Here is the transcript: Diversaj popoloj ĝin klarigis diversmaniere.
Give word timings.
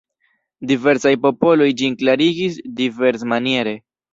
Diversaj 0.71 1.11
popoloj 1.27 1.69
ĝin 1.83 1.99
klarigis 2.01 2.59
diversmaniere. 2.81 3.79